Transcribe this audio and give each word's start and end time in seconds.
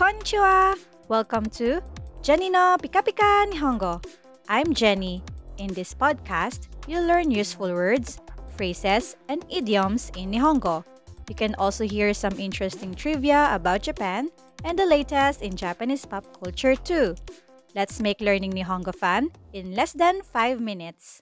Konnichiwa! 0.00 0.80
Welcome 1.08 1.44
to 1.60 1.84
Jenni 2.24 2.48
no 2.48 2.80
Pika 2.80 3.04
Pika 3.04 3.44
Nihongo. 3.52 4.00
I'm 4.48 4.72
Jenni. 4.72 5.20
In 5.58 5.68
this 5.76 5.92
podcast, 5.92 6.72
you'll 6.88 7.04
learn 7.04 7.30
useful 7.30 7.68
words, 7.68 8.16
phrases, 8.56 9.20
and 9.28 9.44
idioms 9.52 10.10
in 10.16 10.32
Nihongo. 10.32 10.88
You 11.28 11.34
can 11.34 11.54
also 11.60 11.84
hear 11.84 12.14
some 12.14 12.32
interesting 12.40 12.94
trivia 12.94 13.52
about 13.52 13.82
Japan 13.82 14.32
and 14.64 14.78
the 14.78 14.88
latest 14.88 15.42
in 15.42 15.52
Japanese 15.52 16.06
pop 16.06 16.24
culture 16.32 16.74
too. 16.74 17.14
Let's 17.76 18.00
make 18.00 18.24
learning 18.24 18.56
Nihongo 18.56 18.96
fun 18.96 19.28
in 19.52 19.76
less 19.76 19.92
than 19.92 20.22
5 20.22 20.64
minutes. 20.64 21.20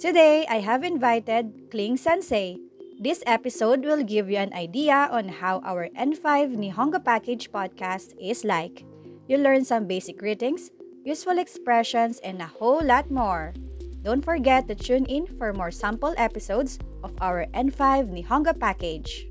Today, 0.00 0.46
I 0.48 0.64
have 0.64 0.82
invited 0.82 1.68
Kling 1.68 1.98
Sensei. 1.98 2.56
This 2.98 3.22
episode 3.26 3.84
will 3.84 4.00
give 4.02 4.30
you 4.32 4.38
an 4.40 4.56
idea 4.56 4.96
on 5.12 5.28
how 5.28 5.60
our 5.60 5.92
N5 5.92 6.56
Nihongo 6.56 7.04
Package 7.04 7.52
podcast 7.52 8.16
is 8.16 8.40
like. 8.40 8.80
You'll 9.28 9.44
learn 9.44 9.62
some 9.62 9.84
basic 9.84 10.16
greetings, 10.16 10.70
useful 11.04 11.36
expressions, 11.36 12.16
and 12.24 12.40
a 12.40 12.48
whole 12.48 12.80
lot 12.80 13.10
more. 13.10 13.52
Don't 14.00 14.24
forget 14.24 14.64
to 14.68 14.74
tune 14.74 15.04
in 15.04 15.28
for 15.36 15.52
more 15.52 15.70
sample 15.70 16.14
episodes 16.16 16.78
of 17.04 17.12
our 17.20 17.44
N5 17.52 18.08
Nihongo 18.08 18.56
Package. 18.56 19.28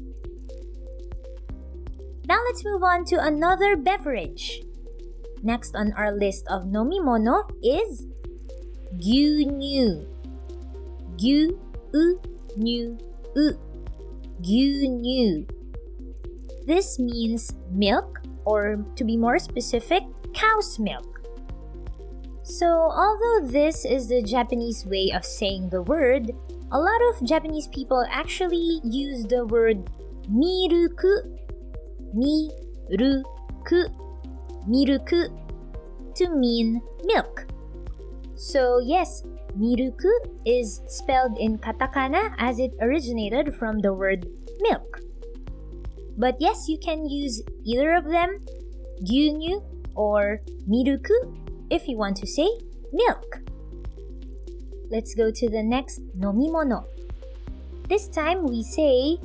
Now 2.29 2.45
let's 2.45 2.61
move 2.61 2.85
on 2.85 3.09
to 3.09 3.17
another 3.17 3.75
beverage. 3.75 4.61
Next 5.41 5.73
on 5.73 5.97
our 5.97 6.13
list 6.13 6.45
of 6.45 6.69
nomimono 6.69 7.49
is 7.65 8.05
gyunyu. 9.01 10.18
Gyu 11.19 11.51
u 11.93 12.19
nu 12.55 12.97
u. 14.41 15.45
This 16.65 16.99
means 16.99 17.53
milk, 17.71 18.21
or 18.45 18.85
to 18.95 19.03
be 19.03 19.17
more 19.17 19.39
specific, 19.39 20.03
cow's 20.33 20.79
milk. 20.79 21.21
So, 22.43 22.65
although 22.65 23.47
this 23.47 23.85
is 23.85 24.07
the 24.07 24.21
Japanese 24.21 24.85
way 24.85 25.11
of 25.13 25.25
saying 25.25 25.69
the 25.69 25.81
word, 25.81 26.31
a 26.71 26.79
lot 26.79 27.01
of 27.09 27.27
Japanese 27.27 27.67
people 27.67 28.05
actually 28.09 28.81
use 28.83 29.25
the 29.25 29.45
word 29.45 29.89
miruku, 30.29 31.37
miruku, 32.13 33.89
miruku 34.69 35.29
to 36.15 36.29
mean 36.29 36.81
milk. 37.03 37.48
So, 38.39 38.79
yes, 38.79 39.27
miruku 39.59 40.07
is 40.47 40.79
spelled 40.87 41.35
in 41.37 41.59
katakana 41.59 42.31
as 42.39 42.57
it 42.57 42.71
originated 42.79 43.51
from 43.51 43.83
the 43.83 43.91
word 43.91 44.23
milk. 44.63 45.03
But 46.15 46.39
yes, 46.39 46.71
you 46.71 46.79
can 46.79 47.03
use 47.03 47.43
either 47.67 47.99
of 47.99 48.07
them, 48.07 48.39
gyunyu 49.03 49.59
or 49.93 50.39
miruku, 50.71 51.35
if 51.69 51.83
you 51.91 51.97
want 51.99 52.15
to 52.23 52.27
say 52.27 52.47
milk. 52.95 53.43
Let's 54.87 55.13
go 55.13 55.31
to 55.31 55.49
the 55.49 55.61
next 55.61 55.99
nomimono. 56.15 56.87
This 57.91 58.07
time 58.07 58.47
we 58.47 58.63
say 58.63 59.19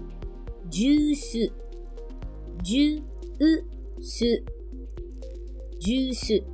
juice. 0.74 1.54
Juice. 2.66 2.98
Juice. 5.78 6.53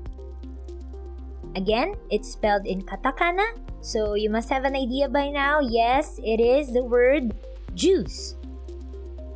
Again, 1.57 1.95
it's 2.11 2.31
spelled 2.31 2.67
in 2.67 2.83
katakana, 2.83 3.59
so 3.81 4.15
you 4.15 4.31
must 4.31 4.49
have 4.51 4.65
an 4.65 4.77
idea 4.77 5.09
by 5.09 5.31
now. 5.31 5.61
Yes, 5.61 6.21
it 6.23 6.41
is 6.41 6.73
the 6.73 6.85
word 6.85 7.35
juice. 7.75 8.37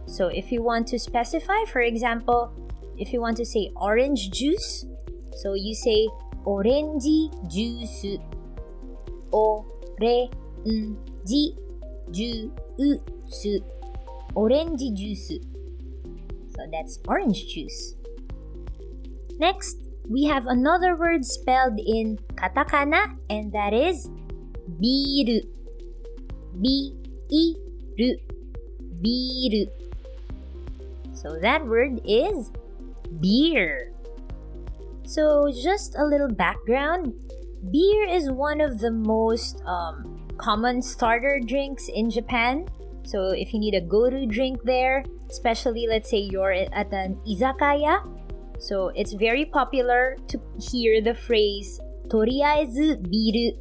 So 0.06 0.28
if 0.28 0.52
you 0.52 0.62
want 0.62 0.86
to 0.88 0.98
specify, 0.98 1.64
for 1.66 1.80
example, 1.80 2.52
if 2.96 3.12
you 3.12 3.20
want 3.20 3.36
to 3.38 3.44
say 3.44 3.72
orange 3.74 4.30
juice, 4.30 4.86
so 5.36 5.54
you 5.54 5.74
say 5.74 6.08
orange 6.44 7.02
juice. 7.50 8.04
Orange 9.32 9.90
juice. 12.12 12.46
Orange 14.34 14.82
juice. 14.94 15.32
So 16.54 16.62
that's 16.70 17.00
orange 17.08 17.48
juice. 17.48 17.96
Next, 19.38 19.78
we 20.08 20.24
have 20.24 20.46
another 20.46 20.96
word 20.96 21.24
spelled 21.24 21.78
in 21.78 22.18
katakana, 22.36 23.16
and 23.30 23.52
that 23.52 23.72
is 23.72 24.08
biru. 24.80 25.40
Biru. 26.60 27.56
Biru. 29.00 29.66
So 31.12 31.38
that 31.40 31.64
word 31.66 32.00
is 32.04 32.50
beer. 33.20 33.94
So, 35.04 35.52
just 35.52 35.96
a 35.96 36.04
little 36.04 36.32
background 36.32 37.12
beer 37.70 38.08
is 38.08 38.30
one 38.30 38.60
of 38.60 38.80
the 38.80 38.90
most 38.90 39.62
um, 39.66 40.20
common 40.38 40.80
starter 40.80 41.40
drinks 41.44 41.88
in 41.88 42.10
Japan. 42.10 42.66
So, 43.04 43.30
if 43.36 43.52
you 43.52 43.60
need 43.60 43.74
a 43.74 43.82
go 43.82 44.08
to 44.08 44.24
drink 44.26 44.62
there, 44.64 45.04
especially 45.28 45.86
let's 45.86 46.08
say 46.08 46.18
you're 46.18 46.52
at 46.52 46.92
an 46.92 47.20
izakaya, 47.28 48.00
so 48.58 48.88
it's 48.94 49.12
very 49.12 49.44
popular 49.44 50.16
to 50.28 50.40
hear 50.58 51.00
the 51.00 51.14
phrase 51.14 51.80
toriaezu 52.08 53.00
biru, 53.08 53.56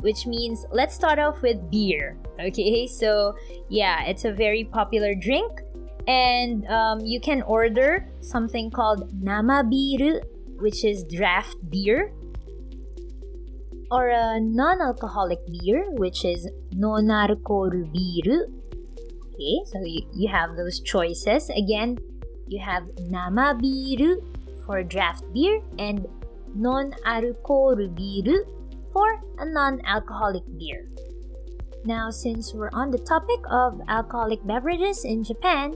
which 0.00 0.26
means 0.26 0.64
let's 0.72 0.94
start 0.94 1.18
off 1.18 1.42
with 1.42 1.70
beer. 1.70 2.16
Okay, 2.34 2.88
so 2.88 3.36
yeah, 3.68 4.02
it's 4.06 4.24
a 4.24 4.32
very 4.32 4.64
popular 4.64 5.14
drink, 5.14 5.62
and 6.08 6.66
um, 6.66 6.98
you 6.98 7.20
can 7.20 7.42
order 7.42 8.10
something 8.20 8.72
called 8.72 9.06
nama 9.22 9.62
biru, 9.62 10.18
which 10.58 10.84
is 10.84 11.04
draft 11.04 11.54
beer, 11.70 12.12
or 13.92 14.08
a 14.08 14.40
non-alcoholic 14.40 15.38
beer, 15.46 15.86
which 15.92 16.24
is 16.24 16.50
non-alcohol 16.72 17.70
biru. 17.70 18.50
Okay, 19.30 19.56
so 19.66 19.78
you, 19.84 20.02
you 20.12 20.28
have 20.28 20.56
those 20.56 20.80
choices 20.80 21.50
again 21.50 21.98
you 22.48 22.60
have 22.60 22.88
nama 23.10 23.54
biru 23.56 24.20
for 24.66 24.82
draft 24.82 25.24
beer 25.32 25.60
and 25.78 26.06
non-alcohol 26.54 27.76
biru 27.98 28.44
for 28.92 29.20
a 29.38 29.44
non-alcoholic 29.44 30.44
beer. 30.58 30.86
Now, 31.84 32.10
since 32.10 32.54
we're 32.54 32.72
on 32.72 32.90
the 32.90 32.98
topic 32.98 33.40
of 33.50 33.80
alcoholic 33.88 34.40
beverages 34.46 35.04
in 35.04 35.22
Japan, 35.22 35.74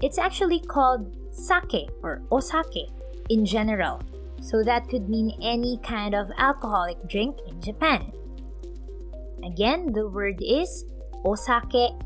it's 0.00 0.18
actually 0.18 0.60
called 0.60 1.10
sake 1.32 1.90
or 2.02 2.22
osake 2.30 2.90
in 3.28 3.44
general. 3.44 4.00
So 4.40 4.62
that 4.64 4.88
could 4.88 5.08
mean 5.08 5.36
any 5.42 5.78
kind 5.82 6.14
of 6.14 6.30
alcoholic 6.38 7.02
drink 7.08 7.36
in 7.48 7.60
Japan. 7.60 8.12
Again, 9.44 9.92
the 9.92 10.08
word 10.08 10.40
is 10.40 10.84
osake. 11.24 11.98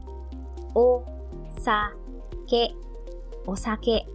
Osake 0.74 1.84
osake. 3.46 4.06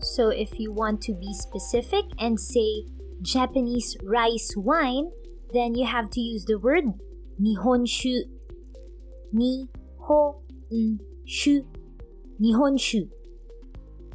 So 0.00 0.28
if 0.28 0.58
you 0.58 0.72
want 0.72 1.00
to 1.02 1.14
be 1.14 1.32
specific 1.32 2.04
and 2.18 2.38
say 2.38 2.84
Japanese 3.22 3.96
rice 4.02 4.52
wine, 4.56 5.10
then 5.52 5.74
you 5.74 5.86
have 5.86 6.10
to 6.10 6.20
use 6.20 6.44
the 6.44 6.58
word 6.58 6.84
nihonshu. 7.40 8.20
Nihonshu. 9.34 9.66
Nihonshu. 12.40 13.08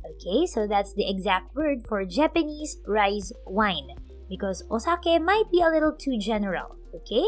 Okay, 0.05 0.45
so 0.45 0.67
that's 0.67 0.93
the 0.93 1.09
exact 1.09 1.55
word 1.55 1.79
for 1.87 2.03
Japanese 2.05 2.77
rice 2.85 3.31
wine 3.45 3.89
because 4.29 4.63
osake 4.69 5.21
might 5.23 5.45
be 5.51 5.61
a 5.61 5.69
little 5.69 5.93
too 5.93 6.17
general, 6.19 6.75
okay? 6.93 7.25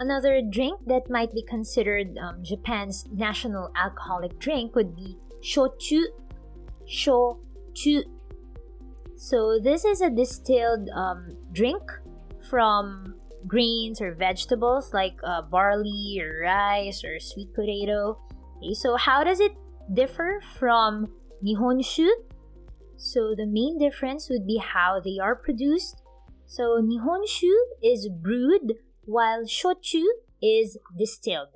Another 0.00 0.40
drink 0.40 0.80
that 0.86 1.10
might 1.10 1.30
be 1.34 1.42
considered 1.42 2.16
um, 2.16 2.42
Japan's 2.42 3.04
national 3.12 3.70
alcoholic 3.76 4.38
drink 4.38 4.74
would 4.74 4.96
be 4.96 5.18
shochu. 5.44 6.00
Shochu. 6.88 8.02
So 9.14 9.60
this 9.62 9.84
is 9.84 10.00
a 10.00 10.08
distilled 10.08 10.88
um, 10.96 11.36
drink 11.52 11.82
from 12.48 13.14
grains 13.46 14.00
or 14.00 14.14
vegetables 14.14 14.94
like 14.94 15.20
uh, 15.22 15.42
barley 15.42 16.18
or 16.22 16.44
rice 16.44 17.04
or 17.04 17.20
sweet 17.20 17.52
potato. 17.52 18.18
Okay, 18.56 18.72
so 18.72 18.96
how 18.96 19.22
does 19.22 19.38
it 19.38 19.52
differ 19.92 20.40
from 20.56 21.12
nihonshu? 21.44 22.08
So 22.96 23.34
the 23.36 23.46
main 23.46 23.76
difference 23.78 24.30
would 24.30 24.46
be 24.46 24.56
how 24.56 24.98
they 25.04 25.18
are 25.20 25.36
produced. 25.36 26.00
So 26.46 26.80
nihonshu 26.80 27.52
is 27.82 28.08
brewed 28.08 28.76
while 29.10 29.42
shochu 29.42 30.06
is 30.40 30.78
distilled. 30.96 31.50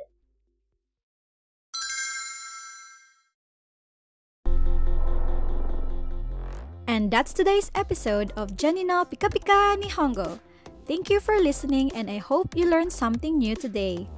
And 6.87 7.11
that's 7.11 7.33
today's 7.33 7.71
episode 7.75 8.33
of 8.37 8.59
Jenni 8.59 8.85
no 8.85 9.05
Pika 9.07 9.31
Pika 9.31 9.79
Nihongo. 9.79 10.39
Thank 10.87 11.09
you 11.09 11.21
for 11.21 11.39
listening 11.39 11.95
and 11.95 12.11
I 12.11 12.19
hope 12.19 12.59
you 12.59 12.69
learned 12.69 12.93
something 12.93 13.39
new 13.39 13.55
today. 13.55 14.11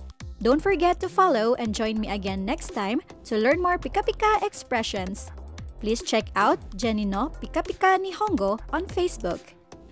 Don't 0.43 0.61
forget 0.61 0.99
to 1.01 1.09
follow 1.09 1.55
and 1.55 1.75
join 1.77 2.01
me 2.01 2.09
again 2.09 2.45
next 2.45 2.73
time 2.73 3.01
to 3.29 3.37
learn 3.37 3.61
more 3.61 3.79
Pika 3.79 4.01
Pika 4.01 4.43
expressions. 4.43 5.31
Please 5.81 6.03
check 6.03 6.33
out 6.35 6.59
Jenni 6.77 7.07
no 7.07 7.31
Pika 7.39 7.61
Pika 7.61 8.01
Nihongo 8.01 8.59
on 8.73 8.89
Facebook. 8.89 9.41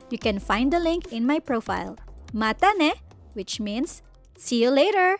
You 0.08 0.18
can 0.18 0.40
find 0.40 0.72
the 0.72 0.80
link 0.80 1.12
in 1.12 1.26
my 1.26 1.38
profile. 1.38 1.96
Mata 2.32 2.74
ne, 2.76 2.92
which 3.34 3.60
means 3.60 4.02
see 4.36 4.62
you 4.62 4.70
later. 4.70 5.12